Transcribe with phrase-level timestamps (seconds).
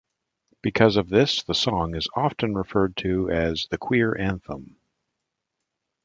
[0.63, 4.77] Because of this, the song is often referred to as the Queer Anthem.